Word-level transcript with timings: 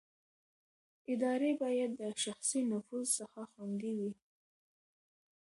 ادارې 1.13 1.51
باید 1.61 1.91
د 2.01 2.03
شخصي 2.23 2.61
نفوذ 2.71 3.07
څخه 3.19 3.41
خوندي 3.51 3.91
وي 3.99 4.11